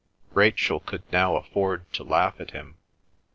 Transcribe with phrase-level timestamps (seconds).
[0.33, 2.77] Rachel could now afford to laugh at him.